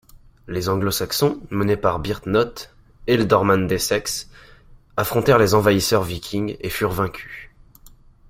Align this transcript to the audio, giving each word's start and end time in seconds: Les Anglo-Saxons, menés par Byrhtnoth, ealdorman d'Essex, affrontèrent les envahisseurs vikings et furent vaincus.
Les 0.47 0.67
Anglo-Saxons, 0.67 1.39
menés 1.51 1.77
par 1.77 1.99
Byrhtnoth, 1.99 2.73
ealdorman 3.05 3.67
d'Essex, 3.67 4.31
affrontèrent 4.97 5.37
les 5.37 5.53
envahisseurs 5.53 6.01
vikings 6.01 6.57
et 6.59 6.69
furent 6.71 6.89
vaincus. 6.89 7.51